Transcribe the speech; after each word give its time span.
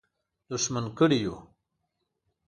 دښمن 0.49 0.85
کړي 0.97 1.17
یو. 1.25 1.35